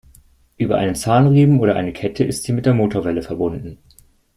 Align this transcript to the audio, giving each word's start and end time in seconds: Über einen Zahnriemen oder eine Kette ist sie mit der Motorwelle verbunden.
Über 0.57 0.79
einen 0.79 0.95
Zahnriemen 0.95 1.59
oder 1.59 1.75
eine 1.75 1.93
Kette 1.93 2.23
ist 2.23 2.43
sie 2.43 2.53
mit 2.53 2.65
der 2.65 2.73
Motorwelle 2.73 3.21
verbunden. 3.21 3.77